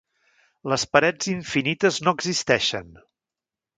Les 0.71 0.85
parets 0.95 1.29
infinites 1.33 1.99
no 2.07 2.17
existeixen. 2.21 2.91